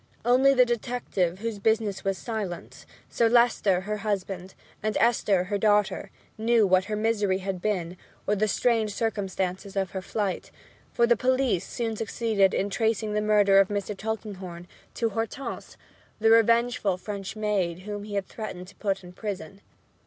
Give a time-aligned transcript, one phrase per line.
[0.25, 6.09] Only the detective, whose business was silence, Sir Leicester her husband, and Esther her daughter,
[6.39, 10.49] knew what her misery had been or the strange circumstances of her flight,
[10.91, 13.95] for the police soon succeeded in tracing the murder of Mr.
[13.95, 15.77] Tulkinghorn to Hortense,
[16.19, 19.61] the revengeful French maid whom he had threatened to put in prison.